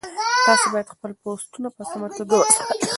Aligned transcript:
تاسي 0.45 0.67
باید 0.73 0.87
خپل 0.93 1.11
پوسټونه 1.21 1.67
په 1.75 1.81
سمه 1.89 2.07
توګه 2.17 2.35
وڅارئ. 2.39 2.79